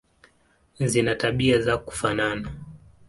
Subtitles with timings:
[0.79, 2.51] Zina tabia za kufanana.